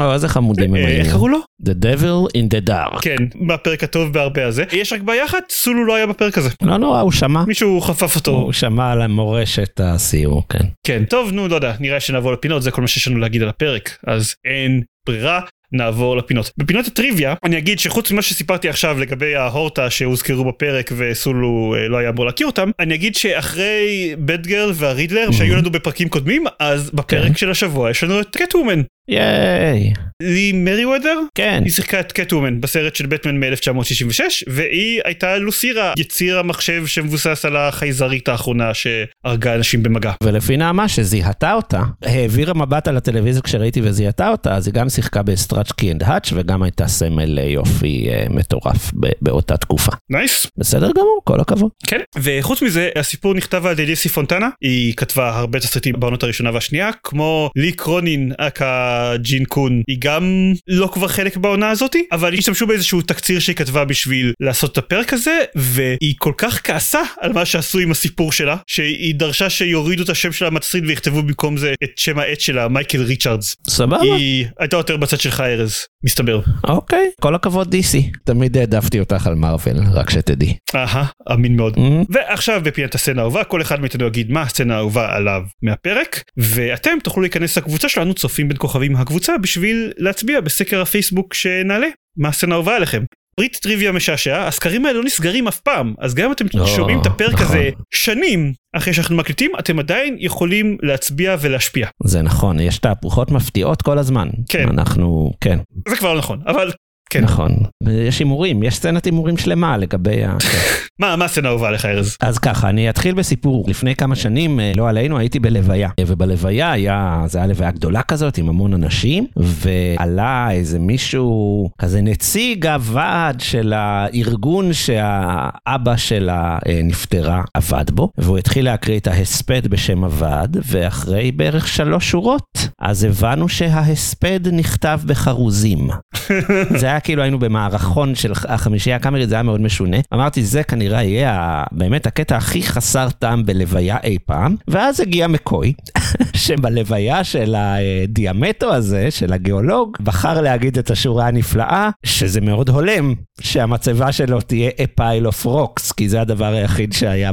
או, 0.00 0.12
איזה 0.12 0.28
חמודים 0.28 0.74
הם 0.74 0.76
אה, 0.76 0.88
איך 0.88 1.06
היו. 1.06 1.12
קראו 1.14 1.28
לו? 1.28 1.38
The 1.62 1.72
Devil 1.84 2.36
in 2.36 2.54
the 2.54 2.70
Dark. 2.70 3.02
כן 3.02 3.16
בפרק 3.48 3.84
הטוב 3.84 4.12
בהרבה 4.12 4.46
הזה 4.46 4.64
יש 4.72 4.92
רק 4.92 5.00
בעיה 5.00 5.24
אחת 5.24 5.44
סולו 5.50 5.84
לא 5.84 5.94
היה 5.94 6.06
בפרק 6.06 6.38
הזה 6.38 6.48
לא 6.62 6.76
נורא, 6.76 7.00
הוא 7.00 7.12
שמע. 7.12 7.44
מישהו 7.44 7.80
חפף 7.80 8.16
אותו 8.16 8.30
הוא 8.30 8.52
שמע 8.52 8.92
על 8.92 9.02
המורשת 9.02 9.80
הסיור, 9.80 10.42
כן. 10.48 10.64
כן 10.86 11.04
טוב 11.04 11.32
נו 11.32 11.48
לא 11.48 11.54
יודע 11.54 11.74
נראה 11.80 12.00
שנעבור 12.00 12.32
לפינות 12.32 12.62
זה 12.62 12.70
כל 12.70 12.80
מה 12.80 12.88
שיש 12.88 13.08
לנו 13.08 13.18
להגיד 13.18 13.42
על 13.42 13.48
הפרק 13.48 13.98
אז 14.06 14.34
אין 14.44 14.82
ברירה. 15.06 15.40
נעבור 15.74 16.16
לפינות. 16.16 16.50
בפינות 16.56 16.86
הטריוויה 16.86 17.34
אני 17.44 17.58
אגיד 17.58 17.78
שחוץ 17.78 18.10
ממה 18.10 18.22
שסיפרתי 18.22 18.68
עכשיו 18.68 18.98
לגבי 18.98 19.34
ההורטה 19.34 19.90
שהוזכרו 19.90 20.44
בפרק 20.44 20.92
וסולו 20.96 21.74
אה, 21.78 21.88
לא 21.88 21.96
היה 21.96 22.08
אמור 22.08 22.26
להכיר 22.26 22.46
אותם 22.46 22.70
אני 22.80 22.94
אגיד 22.94 23.14
שאחרי 23.14 24.14
בדגרל 24.18 24.70
והרידלר 24.74 25.30
שהיו 25.30 25.56
לנו 25.56 25.70
בפרקים 25.70 26.08
קודמים 26.08 26.44
אז 26.58 26.90
בפרק 26.90 27.28
כן. 27.28 27.34
של 27.34 27.50
השבוע 27.50 27.90
יש 27.90 28.04
לנו 28.04 28.20
את 28.20 28.36
קטוומן 28.36 28.82
ייי. 29.08 29.92
לי 30.22 30.52
מריוות'ר? 30.52 31.20
כן. 31.34 31.62
היא 31.64 31.72
שיחקה 31.72 32.00
את 32.00 32.12
קטוומן 32.12 32.60
בסרט 32.60 32.94
של 32.94 33.06
בטמן 33.06 33.44
מ-1966 33.44 34.20
והיא 34.46 35.00
הייתה 35.04 35.38
לוסירה 35.38 35.92
יציר 35.98 36.38
המחשב 36.38 36.86
שמבוסס 36.86 37.44
על 37.44 37.56
החייזרית 37.56 38.28
האחרונה 38.28 38.70
שהרגה 38.74 39.54
אנשים 39.54 39.82
במגע. 39.82 40.12
ולפי 40.22 40.56
נעמה 40.56 40.88
שזיהתה 40.88 41.54
אותה, 41.54 41.82
העבירה 42.02 42.54
מבט 42.54 42.88
על 42.88 42.96
הטלוויזיה 42.96 43.42
כשראיתי 43.42 43.80
וזיהתה 43.84 44.28
אותה, 44.28 44.54
אז 44.54 44.66
היא 44.66 44.74
גם 44.74 44.88
שיחקה 44.88 45.22
ב 45.22 45.31
Starsky 45.31 45.92
and 45.92 46.02
Hutch 46.02 46.32
וגם 46.34 46.62
הייתה 46.62 46.86
סמל 46.86 47.38
אה, 47.38 47.44
יופי 47.44 48.08
אה, 48.10 48.26
מטורף 48.30 48.92
באותה 49.22 49.56
תקופה. 49.56 49.92
Nice. 50.10 50.46
בסדר 50.58 50.90
גמור, 50.90 51.20
כל 51.24 51.40
הכבוד. 51.40 51.70
כן. 51.86 52.00
וחוץ 52.16 52.62
מזה 52.62 52.90
הסיפור 52.96 53.34
נכתב 53.34 53.66
על 53.66 53.78
ידי 53.78 53.96
פונטנה 53.96 54.48
היא 54.62 54.94
כתבה 54.96 55.38
הרבה 55.38 55.60
תסריטים 55.60 55.94
בעונות 55.98 56.22
הראשונה 56.22 56.50
והשנייה 56.54 56.90
כמו 57.02 57.50
לי 57.56 57.72
קרונין 57.72 58.32
aka 58.38 58.93
ג'ין 59.16 59.44
קון 59.44 59.82
היא 59.88 59.96
גם 59.98 60.52
לא 60.66 60.90
כבר 60.92 61.08
חלק 61.08 61.36
בעונה 61.36 61.70
הזאתי 61.70 62.06
אבל 62.12 62.34
השתמשו 62.34 62.66
באיזשהו 62.66 63.02
תקציר 63.02 63.38
שהיא 63.38 63.56
כתבה 63.56 63.84
בשביל 63.84 64.32
לעשות 64.40 64.72
את 64.72 64.78
הפרק 64.78 65.12
הזה 65.12 65.38
והיא 65.54 66.14
כל 66.18 66.32
כך 66.36 66.60
כעסה 66.64 67.02
על 67.20 67.32
מה 67.32 67.44
שעשו 67.44 67.78
עם 67.78 67.90
הסיפור 67.90 68.32
שלה 68.32 68.56
שהיא 68.66 69.14
דרשה 69.14 69.50
שיורידו 69.50 70.02
את 70.02 70.08
השם 70.08 70.32
שלה 70.32 70.50
מהתסריט 70.50 70.84
ויכתבו 70.86 71.22
במקום 71.22 71.56
זה 71.56 71.74
את 71.84 71.98
שם 71.98 72.18
העט 72.18 72.40
שלה 72.40 72.68
מייקל 72.68 73.02
ריצ'רדס. 73.02 73.56
סבבה. 73.68 74.02
היא 74.02 74.46
הייתה 74.58 74.76
יותר 74.76 74.96
בצד 74.96 75.20
שלך 75.20 75.40
ארז 75.40 75.78
מסתבר. 76.04 76.40
אוקיי, 76.68 77.10
כל 77.20 77.34
הכבוד 77.34 77.74
DC. 77.74 78.16
תמיד 78.24 78.56
העדפתי 78.56 79.00
אותך 79.00 79.26
על 79.26 79.34
מארוול, 79.34 79.76
רק 79.92 80.10
שתדעי. 80.10 80.54
אהה 80.74 81.04
אמין 81.32 81.56
מאוד. 81.56 81.74
Mm, 81.74 81.80
ועכשיו 82.08 82.60
בפינת 82.64 82.94
הסצנה 82.94 83.20
האהובה 83.20 83.44
כל 83.44 83.62
אחד 83.62 83.80
מאיתנו 83.80 84.06
יגיד 84.06 84.32
מה 84.32 84.42
הסצנה 84.42 84.74
האהובה 84.74 85.16
עליו 85.16 85.42
מהפרק 85.62 86.22
ואתם 86.36 86.98
תוכלו 87.02 87.22
להיכנס 87.22 87.58
לקבוצה 87.58 87.88
שלנו 87.88 88.14
צופים 88.14 88.48
בין 88.48 88.56
כוכבים 88.60 88.83
הקבוצה 88.96 89.38
בשביל 89.38 89.92
להצביע 89.96 90.40
בסקר 90.40 90.80
הפייסבוק 90.80 91.34
שנעלה 91.34 91.86
מה 92.16 92.28
הסצנה 92.28 92.54
האהובה 92.54 92.76
עליכם. 92.76 93.04
פריט 93.36 93.56
טריוויה 93.56 93.92
משעשע 93.92 94.46
הסקרים 94.46 94.86
האלה 94.86 94.98
לא 94.98 95.04
נסגרים 95.04 95.48
אף 95.48 95.60
פעם 95.60 95.94
אז 95.98 96.14
גם 96.14 96.26
אם 96.26 96.32
אתם 96.32 96.44
לא, 96.54 96.66
שומעים 96.66 97.00
את 97.00 97.06
הפרק 97.06 97.32
נכון. 97.32 97.46
הזה 97.46 97.70
שנים 97.94 98.52
אחרי 98.76 98.94
שאנחנו 98.94 99.16
מקליטים 99.16 99.52
אתם 99.58 99.78
עדיין 99.78 100.16
יכולים 100.18 100.76
להצביע 100.82 101.36
ולהשפיע 101.40 101.88
זה 102.04 102.22
נכון, 102.22 102.60
יש 102.60 102.78
תהפוכות 102.78 103.30
מפתיעות 103.30 103.82
כל 103.82 103.98
הזמן. 103.98 104.28
כן. 104.48 104.68
אנחנו, 104.68 105.32
כן, 105.40 105.58
זה 105.88 105.96
כבר 105.96 106.12
לא 106.12 106.18
נכון 106.18 106.40
אבל 106.46 106.72
כן 107.14 107.24
נכון. 107.24 107.56
יש 107.90 108.18
הימורים, 108.18 108.62
יש 108.62 108.76
סצנת 108.76 109.04
הימורים 109.04 109.36
שלמה 109.36 109.76
לגבי 109.76 110.24
ה... 110.24 110.36
מה 111.00 111.16
מה 111.16 111.24
הסצנה 111.24 111.48
האהובה 111.48 111.68
עליך 111.68 111.84
ארז. 111.84 112.16
אז 112.20 112.38
ככה, 112.38 112.68
אני 112.68 112.90
אתחיל 112.90 113.14
בסיפור. 113.14 113.64
לפני 113.68 113.96
כמה 113.96 114.16
שנים, 114.16 114.60
אה, 114.60 114.72
לא 114.76 114.88
עלינו, 114.88 115.18
הייתי 115.18 115.38
בלוויה. 115.38 115.88
אה, 115.98 116.04
ובלוויה 116.06 116.72
היה, 116.72 117.24
זה 117.26 117.38
היה 117.38 117.46
לוויה 117.46 117.70
גדולה 117.70 118.02
כזאת 118.02 118.38
עם 118.38 118.48
המון 118.48 118.74
אנשים, 118.74 119.26
ועלה 119.36 120.50
איזה 120.50 120.78
מישהו, 120.78 121.70
כזה 121.78 122.02
נציג 122.02 122.66
הוועד 122.66 123.40
של 123.40 123.72
הארגון 123.76 124.72
שהאבא 124.72 125.96
שלה 125.96 126.58
אה, 126.66 126.80
נפטרה, 126.84 127.42
עבד 127.54 127.90
בו, 127.90 128.10
והוא 128.18 128.38
התחיל 128.38 128.64
להקריא 128.64 128.98
את 128.98 129.06
ההספד 129.06 129.66
בשם 129.66 130.04
הוועד, 130.04 130.56
ואחרי 130.66 131.32
בערך 131.32 131.68
שלוש 131.68 132.10
שורות, 132.10 132.68
אז 132.80 133.04
הבנו 133.04 133.48
שההספד 133.48 134.48
נכתב 134.52 135.00
בחרוזים. 135.06 135.88
זה 136.80 136.86
היה 136.86 137.00
כאילו 137.04 137.22
היינו 137.22 137.38
במערכון 137.38 138.14
של 138.14 138.32
החמישייה 138.44 138.96
הקאמרית, 138.96 139.28
זה 139.28 139.34
היה 139.34 139.42
מאוד 139.42 139.60
משונה. 139.60 139.96
אמרתי, 140.14 140.44
זה 140.44 140.62
כנראה 140.62 141.02
יהיה 141.02 141.64
באמת 141.72 142.06
הקטע 142.06 142.36
הכי 142.36 142.62
חסר 142.62 143.08
טעם 143.18 143.46
בלוויה 143.46 143.96
אי 144.04 144.18
פעם. 144.26 144.56
ואז 144.68 145.00
הגיע 145.00 145.26
מקוי, 145.26 145.72
שבלוויה 146.44 147.24
של 147.24 147.54
הדיאמטו 147.58 148.74
הזה, 148.74 149.10
של 149.10 149.32
הגיאולוג, 149.32 149.96
בחר 150.00 150.40
להגיד 150.40 150.78
את 150.78 150.90
השורה 150.90 151.26
הנפלאה, 151.26 151.90
שזה 152.06 152.40
מאוד 152.40 152.68
הולם, 152.68 153.14
שהמצבה 153.40 154.12
שלו 154.12 154.40
תהיה 154.40 154.70
a 154.70 155.00
pile 155.00 155.26
of 155.28 155.46
rocks, 155.46 155.94
כי 155.96 156.08
זה 156.08 156.20
הדבר 156.20 156.52
היחיד 156.52 156.92
שהיה 156.92 157.30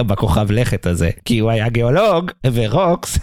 בכוכב 0.00 0.50
לכת 0.50 0.86
הזה. 0.86 1.10
כי 1.24 1.38
הוא 1.38 1.50
היה 1.50 1.68
גיאולוג, 1.68 2.30
ורוקס, 2.52 3.18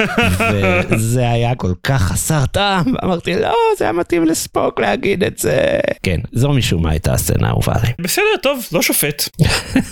וזה 0.90 1.30
היה 1.30 1.54
כל 1.54 1.72
כך 1.82 2.02
חסר 2.02 2.46
טעם, 2.46 2.94
אמרתי, 3.04 3.34
לא, 3.34 3.54
זה 3.78 3.84
היה 3.84 3.92
מתאים 3.92 4.24
לספוק 4.24 4.80
להגיד 4.80 5.09
את 5.26 5.38
זה. 5.38 5.78
כן, 6.02 6.20
זו 6.32 6.52
משום 6.52 6.82
מה 6.82 6.90
הייתה 6.90 7.12
הסצנה 7.12 7.46
האהובה 7.46 7.72
עליי. 7.78 7.92
בסדר 8.00 8.24
טוב 8.42 8.66
לא 8.72 8.82
שופט. 8.82 9.28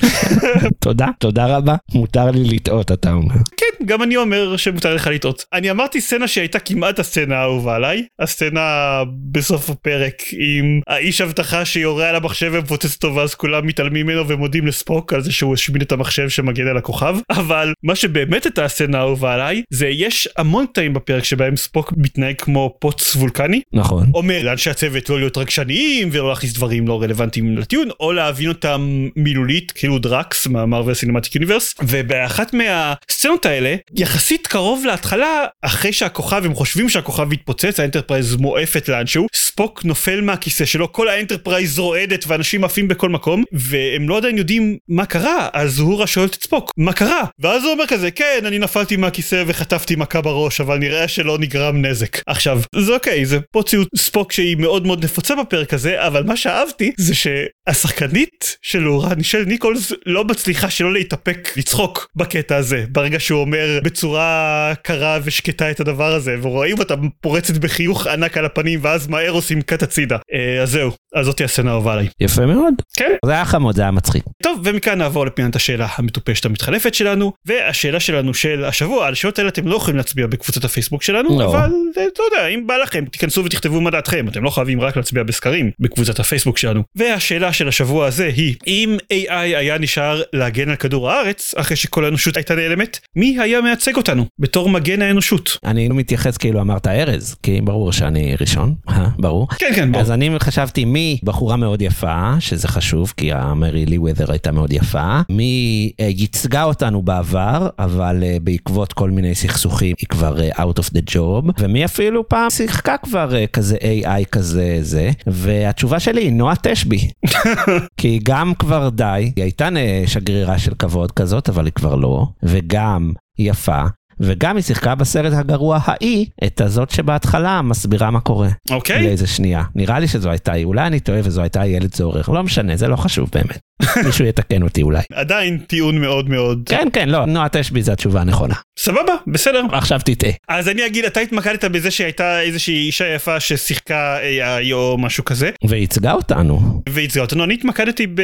תודה, 0.85 1.07
תודה 1.19 1.57
רבה. 1.57 1.75
מותר 1.95 2.31
לי 2.31 2.45
לטעות, 2.45 2.93
אתה 2.93 3.13
אומר. 3.13 3.35
כן, 3.57 3.85
גם 3.87 4.03
אני 4.03 4.17
אומר 4.17 4.57
שמותר 4.57 4.95
לך 4.95 5.07
לטעות. 5.07 5.45
אני 5.53 5.71
אמרתי 5.71 6.01
סצנה 6.01 6.29
שהייתה 6.29 6.59
כמעט 6.59 6.99
הסצנה 6.99 7.37
האהובה 7.37 7.75
עליי, 7.75 8.05
הסצנה 8.19 9.03
בסוף 9.33 9.71
הפרק 9.71 10.23
עם 10.33 10.81
האיש 10.87 11.21
אבטחה 11.21 11.65
שיורה 11.65 12.09
על 12.09 12.17
המחשב 12.17 12.51
ומפוצץ 12.55 12.95
אותו 12.95 13.15
ואז 13.15 13.35
כולם 13.35 13.67
מתעלמים 13.67 14.07
ממנו 14.07 14.29
ומודים 14.29 14.67
לספוק 14.67 15.13
על 15.13 15.21
זה 15.21 15.33
שהוא 15.33 15.55
השמיד 15.55 15.83
את 15.83 15.93
המחשב 15.93 16.29
שמגן 16.29 16.67
על 16.67 16.77
הכוכב, 16.77 17.17
אבל 17.31 17.73
מה 17.83 17.95
שבאמת 17.95 18.45
הייתה 18.45 18.65
הסצנה 18.65 18.99
האהובה 18.99 19.35
עליי 19.35 19.63
זה 19.71 19.89
יש 19.89 20.29
המון 20.37 20.67
קטעים 20.67 20.95
בפרק 20.95 21.25
שבהם 21.25 21.57
ספוק 21.57 21.93
מתנהג 21.97 22.35
כמו 22.39 22.77
פוץ 22.79 23.17
וולקני, 23.17 23.61
נכון. 23.73 24.07
אומר 24.15 24.43
לאנשי 24.43 24.71
הצוות 24.71 25.08
לא 25.11 25.19
להיות 25.19 25.39
רגשניים 25.39 26.09
ולא 26.13 26.29
להכניס 26.29 26.53
דברים 26.53 26.89
לא 26.89 27.03
רלוונטיים 27.03 27.59
לטיעון 27.59 27.89
או 28.01 28.13
להבין 28.13 28.49
אותם 28.49 29.09
מילולית 29.17 29.73
כאילו 29.73 29.99
דרקס 29.99 30.47
מה 30.47 30.59
Marvel 30.59 30.95
Cinematic 30.95 31.35
Universe. 31.35 31.75
ובאחת 31.83 32.55
מהסצנות 32.55 33.47
האלה 33.47 33.77
יחסית 33.97 34.47
קרוב 34.47 34.85
להתחלה 34.87 35.45
אחרי 35.63 35.93
שהכוכב 35.93 36.43
הם 36.45 36.55
חושבים 36.55 36.89
שהכוכב 36.89 37.25
מתפוצץ 37.25 37.81
האנטרפרייז 37.81 38.37
מועפת 38.37 38.89
לאנשהו 38.89 39.27
ספוק 39.35 39.85
נופל 39.85 40.21
מהכיסא 40.21 40.65
שלו 40.65 40.93
כל 40.93 41.09
האנטרפרייז 41.09 41.79
רועדת 41.79 42.25
ואנשים 42.29 42.65
עפים 42.65 42.89
בכל 42.89 43.09
מקום 43.09 43.45
והם 43.53 44.09
לא 44.09 44.17
עדיין 44.17 44.39
יודעים 44.39 44.77
מה 44.89 45.07
קרה 45.07 45.49
אז 45.53 45.79
אוהורה 45.79 46.07
שואלת 46.07 46.35
את 46.35 46.43
ספוק 46.43 46.71
מה 46.77 46.93
קרה? 46.93 47.25
ואז 47.39 47.65
הוא 47.65 47.73
אומר 47.73 47.87
כזה 47.87 48.11
כן 48.11 48.41
אני 48.45 48.59
נפלתי 48.59 48.97
מהכיסא 48.97 49.45
וחטפתי 49.47 49.97
מכה 49.97 50.21
בראש 50.21 50.61
אבל 50.61 50.79
נראה 50.79 51.09
שלא 51.09 51.39
נגרם 51.39 51.85
נזק. 51.85 52.19
עכשיו 52.27 52.61
זה 52.77 52.93
אוקיי 52.95 53.27
זה 53.27 53.39
פוציות 53.53 53.89
ספוק 53.97 54.33
שהיא 54.33 54.57
מאוד 54.57 54.87
מאוד 54.87 54.98
נפוצה 55.05 55.35
בפרק 55.35 55.75
הזה 55.75 56.07
אבל 56.07 56.23
מה 56.23 56.37
שאהבתי 56.37 56.93
זה 56.97 57.15
שהשחקנית 57.15 58.57
של 58.63 58.89
אוהורה 58.89 59.15
נישל 59.15 59.45
ניקולס 59.45 59.93
לא 60.07 60.25
מצליחה 60.25 60.71
שלא 60.71 60.93
להתאפק 60.93 61.49
לצחוק 61.57 62.09
בקטע 62.17 62.57
הזה 62.57 62.85
ברגע 62.89 63.21
שהוא 63.21 63.41
אומר 63.41 63.81
בצורה 63.85 64.73
קרה 64.83 65.19
ושקטה 65.25 65.71
את 65.71 65.81
הדבר 65.81 66.15
הזה 66.15 66.37
ורואים 66.43 66.79
אותה 66.79 66.95
פורצת 67.21 67.57
בחיוך 67.57 68.07
ענק 68.07 68.37
על 68.37 68.45
הפנים 68.45 68.79
ואז 68.83 69.07
מהר 69.07 69.31
עושים 69.31 69.63
קאט 69.63 69.83
הצידה. 69.83 70.19
אה, 70.33 70.63
אז 70.63 70.71
זהו 70.71 70.91
אז 71.15 71.27
זאתי 71.27 71.45
הסצנה 71.45 71.71
האהובה 71.71 71.93
עליי 71.93 72.09
יפה 72.21 72.47
מאוד. 72.47 72.75
כן 72.97 73.11
זה 73.25 73.33
היה 73.33 73.45
חמוד, 73.45 73.77
זה 73.77 73.83
היה 73.83 73.91
מצחיק. 73.91 74.25
טוב 74.43 74.61
ומכאן 74.65 74.99
נעבור 74.99 75.27
לפינת 75.27 75.57
השאלה 75.57 75.87
המטופשת 75.97 76.45
המתחלפת 76.45 76.95
שלנו 76.95 77.33
והשאלה 77.47 78.01
שלנו 78.01 78.35
של 78.35 78.65
השבוע 78.65 79.07
על 79.07 79.13
השאלות 79.13 79.39
האלה 79.39 79.49
אתם 79.49 79.69
לא 79.69 79.77
יכולים 79.77 79.97
להצביע 79.97 80.27
בקבוצת 80.27 80.65
הפייסבוק 80.65 81.03
שלנו 81.03 81.39
לא. 81.39 81.45
אבל 81.45 81.71
אתה 81.93 82.23
יודע 82.23 82.47
אם 82.47 82.67
בא 82.67 82.77
לכם 82.77 83.05
תיכנסו 83.05 83.45
ותכתבו 83.45 83.81
מה 83.81 83.91
דעתכם 83.91 84.29
אתם 84.29 84.45
לא 84.45 84.51
חייבים 84.51 84.81
רק 84.81 84.97
להצביע 84.97 85.23
בסקרים 85.23 85.71
בקבוצת 85.81 86.21
הפייסבוק 86.21 86.59
שלנו 86.59 86.83
והשאלה 86.97 87.53
של 87.53 87.69
השבוע 87.69 88.07
הזה 88.07 88.31
היא 88.37 88.55
אם 88.67 88.97
AI 89.13 89.33
היה 89.33 89.79
נשאר 89.79 90.23
להגן 90.33 90.69
על 90.69 90.77
כדור 90.77 91.11
הארץ 91.11 91.55
אחרי 91.57 91.77
שכל 91.77 92.05
האנושות 92.05 92.37
הייתה 92.37 92.55
נעלמת 92.55 92.99
מי 93.17 93.37
היה 93.41 93.61
מייצג 93.61 93.97
אותנו 93.97 94.27
בתור 94.39 94.69
מגן 94.69 95.03
האנושות 95.03 95.59
אני 95.65 95.89
לא 95.89 95.95
מתייחס 95.95 96.37
כאילו 96.37 96.61
אמרת 96.61 96.87
ארז, 96.87 97.37
כי 97.43 97.61
ברור 97.61 97.93
שאני 97.93 98.37
ראשון, 98.41 98.75
אה, 98.89 99.07
ברור. 99.19 99.49
כן 99.59 99.73
כן 99.75 99.93
בוא 99.93 100.01
אז 100.01 100.11
אני 100.11 100.31
חשבתי 100.39 100.85
מי? 100.99 101.19
בחורה 101.23 101.57
מאוד 101.57 101.83
יפה, 101.83 102.35
שזה 102.41 102.69
חשוב, 102.69 103.13
כי 103.17 103.33
המרי 103.33 103.87
לי 103.87 103.99
וודר 103.99 104.33
הייתה 104.33 104.53
מאוד 104.53 104.73
יפה, 104.73 105.21
מי 105.31 105.93
אה, 106.01 106.05
ייצגה 106.05 106.65
אותנו 106.65 107.03
בעבר, 107.03 107.69
אבל 107.79 108.23
אה, 108.23 108.37
בעקבות 108.43 108.93
כל 108.93 109.11
מיני 109.11 109.35
סכסוכים 109.35 109.95
היא 109.99 110.09
כבר 110.09 110.41
אה, 110.41 110.51
out 110.51 110.79
of 110.79 110.95
the 110.95 111.15
job, 111.15 111.53
ומי 111.59 111.85
אפילו 111.85 112.29
פעם 112.29 112.51
שיחקה 112.51 112.97
כבר 113.03 113.47
כזה 113.47 113.77
AI 113.77 114.25
כזה 114.33 114.79
זה, 114.81 115.11
והתשובה 115.27 116.01
שלי 116.01 116.23
היא 116.23 116.33
נועה 116.33 116.55
תשבי. 116.63 117.09
כי 117.99 118.09
היא 118.09 118.21
גם 118.25 118.53
כבר 118.59 118.89
די, 118.89 119.33
היא 119.37 119.45
הייתה 119.45 119.69
שגרירה 120.07 120.59
של 120.59 120.75
כבוד 120.75 121.13
כזאת, 121.13 121.49
אבל 121.49 121.65
היא 121.65 121.73
כבר 121.73 121.95
לא, 121.95 122.27
וגם 122.43 123.13
יפה. 123.39 123.83
וגם 124.21 124.57
היא 124.57 124.65
שיחקה 124.65 124.95
בסרט 124.95 125.33
הגרוע 125.33 125.79
ההיא, 125.85 126.27
את 126.45 126.61
הזאת 126.61 126.91
שבהתחלה 126.91 127.63
מסבירה 127.63 128.11
מה 128.11 128.21
קורה. 128.21 128.49
אוקיי 128.71 129.03
לאיזה 129.03 129.27
שנייה. 129.27 129.63
נראה 129.75 129.99
לי 129.99 130.09
שזו 130.09 130.31
הייתה 130.31 130.53
היא, 130.53 130.65
אולי 130.65 130.87
אני 130.87 131.01
טועה 131.01 131.21
וזו 131.25 131.41
הייתה 131.41 131.67
ילד 131.67 131.95
זורר, 131.95 132.23
לא 132.29 132.43
משנה, 132.43 132.77
זה 132.77 132.89
לא 132.89 132.97
חשוב 132.97 133.31
באמת. 133.33 133.59
מישהו 134.07 134.25
יתקן 134.25 134.63
אותי 134.63 134.83
אולי. 134.83 135.03
עדיין 135.13 135.59
טיעון 135.59 136.01
מאוד 136.01 136.29
מאוד 136.29 136.63
כן, 136.67 136.89
כן, 136.93 137.09
לא, 137.09 137.27
נועה 137.27 137.49
תשבי 137.53 137.83
זה 137.83 137.93
התשובה 137.93 138.21
הנכונה. 138.21 138.55
סבבה 138.79 139.13
בסדר 139.27 139.63
עכשיו 139.73 140.01
תטעה. 140.05 140.31
אז 140.49 140.69
אני 140.69 140.87
אגיד 140.87 141.05
אתה 141.05 141.21
התמקדת 141.21 141.65
בזה 141.65 141.91
שהייתה 141.91 142.41
איזושהי 142.41 142.87
אישה 142.87 143.15
יפה 143.15 143.41
ששיחקה 143.41 144.19
AI 144.19 144.73
או 144.73 144.99
משהו 144.99 145.25
כזה 145.25 145.51
וייצגה 145.69 146.13
אותנו. 146.13 146.83
וייצגה 146.89 147.23
אותנו 147.23 147.45
אני 147.45 147.55
התמקדתי 147.55 148.07
ב... 148.07 148.23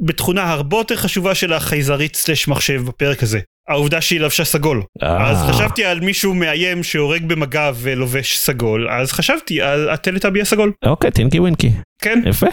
בתכונה 0.00 0.52
הרבה 0.52 0.76
יותר 0.76 0.96
חשובה 0.96 1.34
של 1.34 1.52
החייזרית 1.52 2.16
סלש 2.16 2.48
מחשב 2.48 2.82
בפרק 2.86 3.22
הזה 3.22 3.40
העובדה 3.68 4.00
שהיא 4.00 4.20
לבשה 4.20 4.44
סגול. 4.44 4.82
אה. 5.02 5.30
אז 5.30 5.38
חשבתי 5.50 5.84
על 5.84 6.00
מישהו 6.00 6.34
מאיים 6.34 6.82
שהורג 6.82 7.24
במגע 7.24 7.70
ולובש 7.74 8.38
סגול, 8.38 8.88
אז 8.88 9.12
חשבתי 9.12 9.62
על 9.62 9.90
הטלטאבי 9.90 10.40
הסגול. 10.40 10.72
אוקיי, 10.84 11.10
טינקי 11.10 11.40
ווינקי. 11.40 11.70
כן, 12.02 12.22
יפה, 12.26 12.46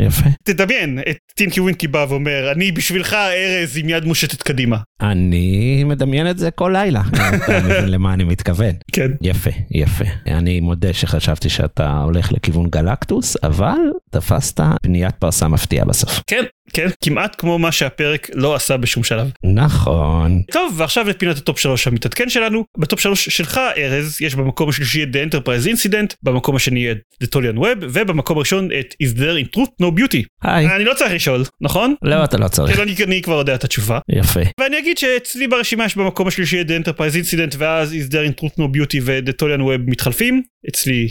יפה. 0.00 0.24
תדמיין 0.44 0.98
את 1.10 1.16
טינקי 1.34 1.60
ווינקי 1.60 1.88
בא 1.88 2.06
ואומר, 2.08 2.52
אני 2.52 2.72
בשבילך 2.72 3.14
ארז 3.14 3.76
עם 3.76 3.88
יד 3.88 4.04
מושטת 4.04 4.42
קדימה. 4.42 4.76
אני 5.00 5.84
מדמיין 5.84 6.30
את 6.30 6.38
זה 6.38 6.50
כל 6.50 6.70
לילה. 6.72 7.02
אתה 7.14 7.60
מבין 7.64 7.88
למה 7.88 8.14
אני 8.14 8.24
מתכוון. 8.24 8.72
כן. 8.92 9.10
יפה, 9.22 9.50
יפה. 9.70 10.04
אני 10.26 10.60
מודה 10.60 10.92
שחשבתי 10.92 11.48
שאתה 11.48 11.98
הולך 11.98 12.32
לכיוון 12.32 12.66
גלקטוס, 12.70 13.36
אבל 13.42 13.78
תפסת 14.10 14.60
פניית 14.82 15.14
פרסה 15.14 15.48
מפתיעה 15.48 15.84
בסוף. 15.84 16.20
כן, 16.26 16.44
כן, 16.72 16.86
כמעט 17.04 17.36
כמו 17.38 17.58
מה 17.58 17.72
שהפרק 17.72 18.30
לא 18.34 18.54
עשה 18.54 18.76
בשום 18.76 19.04
שלב. 19.04 19.30
נכון. 19.54 20.42
טוב, 20.52 20.74
ועכשיו 20.76 21.08
לפינת 21.08 21.36
ה 21.36 21.42
top 21.42 21.58
3 21.58 21.86
המתעדכן 21.86 22.28
שלנו. 22.28 22.64
ב 22.78 22.84
top 22.84 23.00
3 23.00 23.28
שלך, 23.28 23.60
ארז, 23.76 24.20
יש 24.20 24.34
במקום 24.34 24.68
השלישי 24.68 25.02
את 25.02 25.08
The 25.08 25.34
Enterprise 25.34 25.66
Incident, 25.66 26.14
במקום 26.22 26.56
השני 26.56 26.90
את 26.90 26.98
The 27.24 27.26
Tholian 27.26 27.58
Web, 27.58 27.78
ובמקום 27.80 28.36
הראשון 28.36 28.68
את 28.80 28.94
Is 29.02 29.16
There 29.16 29.44
in 29.44 29.58
Truth 29.58 29.82
No 29.82 29.86
Beauty. 29.98 30.22
היי. 30.42 30.76
אני 30.76 30.84
לא 30.84 30.94
צריך 30.94 31.12
לשאול, 31.12 31.44
נכון? 31.60 31.94
לא, 32.02 32.24
אתה 32.24 32.36
לא 32.38 32.48
צריך. 32.48 32.76
כן, 32.76 32.82
אני, 32.82 32.94
אני 33.04 33.22
כבר 33.22 33.38
יודע 33.38 33.54
את 33.54 33.64
התשובה. 33.64 33.98
יפה. 34.12 34.40
ואני 34.60 34.78
אגיד 34.78 34.98
שאצלי 34.98 35.48
ברשימה 35.48 35.84
יש 35.84 35.96
במקום 35.96 36.28
השלישי 36.28 36.60
את 36.60 36.66
The 36.66 36.86
Enterprise 36.86 37.14
Incident, 37.14 37.56
ואז 37.58 37.92
Is 37.92 38.12
There 38.12 38.30
in 38.30 38.40
Truth 38.40 38.60
No 38.60 38.76
Beauty 38.76 38.98
ו-The 39.02 39.32
Tholian 39.42 39.60
Web 39.60 39.90
מתחלפים. 39.90 40.42
אצלי 40.68 41.08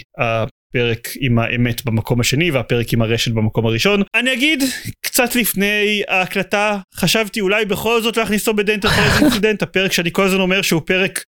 הפרק 0.69 1.09
עם 1.19 1.39
האמת 1.39 1.85
במקום 1.85 2.19
השני 2.19 2.51
והפרק 2.51 2.93
עם 2.93 3.01
הרשת 3.01 3.31
במקום 3.31 3.65
הראשון. 3.65 4.01
אני 4.15 4.33
אגיד, 4.33 4.63
קצת 5.01 5.35
לפני 5.35 6.03
ההקלטה, 6.07 6.77
חשבתי 6.95 7.41
אולי 7.41 7.65
בכל 7.65 8.01
זאת 8.01 8.17
להכניס 8.17 8.47
אותו 8.47 8.63
ב-The 8.63 8.85
Enterprise 8.85 9.21
Incident, 9.21 9.57
הפרק 9.61 9.91
שאני 9.91 10.09
כל 10.11 10.23
הזמן 10.23 10.39
אומר 10.39 10.61
שהוא 10.61 10.81
פרק 10.85 11.23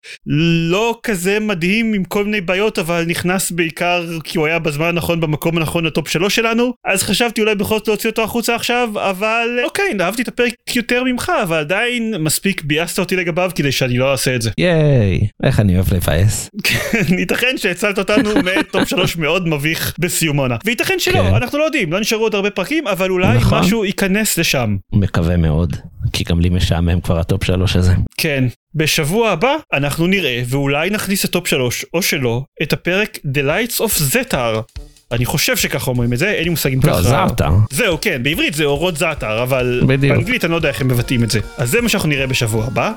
לא 0.71 0.99
כזה 1.03 1.41
מדהים 1.41 1.95
עם 1.95 2.05
כל 2.05 2.25
מיני 2.25 2.41
בעיות, 2.41 2.79
אבל 2.79 3.05
נכנס 3.07 3.51
בעיקר 3.51 4.05
כי 4.25 4.39
הוא 4.39 4.47
היה 4.47 4.59
בזמן 4.59 4.85
הנכון 4.87 5.21
במקום 5.21 5.57
הנכון 5.57 5.85
לטופ 5.85 6.09
שלוש 6.09 6.37
שלנו, 6.37 6.73
אז 6.87 7.03
חשבתי 7.03 7.41
אולי 7.41 7.55
בכל 7.55 7.79
זאת 7.79 7.89
להוציא 7.89 8.11
אותו 8.11 8.23
החוצה 8.23 8.55
עכשיו, 8.55 8.89
אבל 8.97 9.59
אוקיי, 9.65 9.93
אהבתי 10.01 10.23
את 10.23 10.29
הפרק 10.29 10.55
יותר 10.77 11.05
ממך, 11.05 11.33
אבל 11.43 11.59
עדיין 11.59 12.15
מספיק 12.19 12.63
ביאסת 12.63 12.99
אותי 12.99 13.17
לגביו 13.17 13.51
כדי 13.55 13.73
שאני 13.73 13.99
לא 13.99 14.13
אעשה 14.13 14.35
את 14.35 14.43
זה. 14.43 14.51
ייי, 14.59 15.21
איך 15.43 15.61
אני 15.61 15.75
אוהב 15.77 15.95
לבאס. 15.95 16.51
כן, 16.65 17.19
ייתכן 17.19 17.59
שהצלת 17.59 17.99
אותנו 17.99 18.31
מ 18.59 18.66
top 18.66 18.89
שלוש 18.89 19.17
מאוד 19.17 19.30
מביך 19.39 19.95
בסיום 19.99 20.37
עונה. 20.37 20.57
וייתכן 20.65 20.99
שלא, 20.99 21.13
כן. 21.13 21.35
אנחנו 21.35 21.59
לא 21.59 21.65
יודעים, 21.65 21.93
לא 21.93 22.01
נשארו 22.01 22.23
עוד 22.23 22.35
הרבה 22.35 22.51
פרקים, 22.51 22.87
אבל 22.87 23.11
אולי 23.11 23.37
נכון. 23.37 23.59
משהו 23.59 23.85
ייכנס 23.85 24.39
לשם. 24.39 24.77
מקווה 24.93 25.37
מאוד, 25.37 25.77
כי 26.13 26.25
גם 26.25 26.41
לי 26.41 26.49
משעמם 26.49 27.01
כבר 27.01 27.19
ה 27.19 27.25
top 27.25 27.45
שלוש 27.45 27.77
הזה. 27.77 27.93
כן. 28.17 28.45
בשבוע 28.75 29.31
הבא 29.31 29.55
אנחנו 29.73 30.07
נראה, 30.07 30.43
ואולי 30.47 30.91
נכניס 30.91 31.25
ל 31.25 31.30
top 31.30 31.47
שלוש, 31.49 31.85
או 31.95 32.03
שלא, 32.03 32.43
את 32.63 32.73
הפרק 32.73 33.19
The 33.35 33.41
Lights 33.41 33.77
of 33.77 34.15
Zetar. 34.15 34.81
אני 35.13 35.25
חושב 35.25 35.57
שככה 35.57 35.91
אומרים 35.91 36.13
את 36.13 36.19
זה, 36.19 36.31
אין 36.31 36.45
לי 36.45 36.51
מושג 36.51 36.73
אם 36.73 36.81
לא, 36.85 36.93
ככה... 36.93 37.03
זאטה. 37.03 37.49
זהו, 37.71 37.99
כן, 38.01 38.23
בעברית 38.23 38.55
זה 38.55 38.65
אורות 38.65 38.97
זעתר, 38.97 39.43
אבל 39.43 39.83
בדיוק. 39.87 40.17
באנגלית 40.17 40.45
אני 40.45 40.51
לא 40.51 40.57
יודע 40.57 40.69
איך 40.69 40.81
הם 40.81 40.89
מבטאים 40.89 41.25
את 41.25 41.31
זה. 41.31 41.41
אז 41.57 41.71
זה 41.71 41.81
מה 41.81 41.89
שאנחנו 41.89 42.09
נראה 42.09 42.27
בשבוע 42.27 42.67
הבא, 42.67 42.93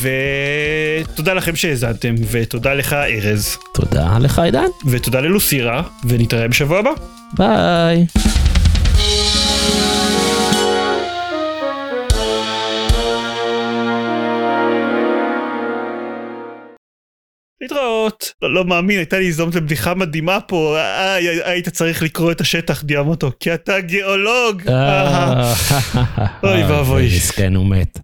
ותודה 0.00 1.34
לכם 1.34 1.56
שהאזנתם, 1.56 2.14
ותודה 2.30 2.74
לך 2.74 2.92
ארז, 2.92 3.58
תודה 3.74 4.18
לך 4.18 4.38
עידן. 4.38 4.64
ותודה 4.86 5.20
ללוסירה, 5.20 5.82
ונתראה 6.04 6.48
בשבוע 6.48 6.78
הבא. 6.78 6.90
ביי. 7.32 8.06
להתראות. 17.72 18.32
לא, 18.42 18.54
לא 18.54 18.64
מאמין, 18.64 18.98
הייתה 18.98 19.18
לי 19.18 19.28
הזדמנות 19.28 19.54
לבדיחה 19.54 19.94
מדהימה 19.94 20.40
פה, 20.40 20.76
אה, 20.78 21.14
היית 21.44 21.68
צריך 21.68 22.02
לקרוא 22.02 22.32
את 22.32 22.40
השטח 22.40 22.82
דיאמוטו, 22.82 23.30
כי 23.40 23.54
אתה 23.54 23.80
גיאולוג. 23.80 24.62
אה, 24.68 25.52
אוי 26.42 26.64
ואבוי. 26.64 27.06
מסכן 27.06 27.54
הוא 27.54 27.66
מת. 27.66 28.00